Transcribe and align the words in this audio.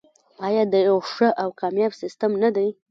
آیا 0.45 0.63
د 0.73 0.75
یو 0.87 0.97
ښه 1.11 1.29
او 1.41 1.49
کامیاب 1.61 1.93
سیستم 2.01 2.31
نه 2.43 2.49
دی؟ 2.55 2.67